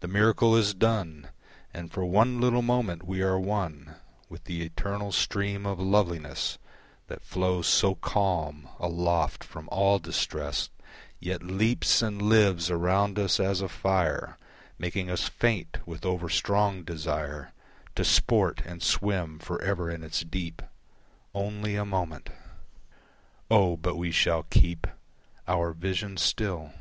[0.00, 1.28] The miracle is done
[1.72, 3.94] And for one little moment we are one
[4.28, 6.58] With the eternal stream of loveliness
[7.06, 10.70] That flows so calm, aloft from all distress
[11.20, 14.38] Yet leaps and lives around us as a fire
[14.76, 17.52] Making us faint with overstrong desire
[17.94, 20.62] To sport and swim for ever in its deep
[21.32, 22.28] Only a moment.
[23.48, 23.76] O!
[23.76, 24.88] but we shall keep
[25.46, 26.72] Our vision still.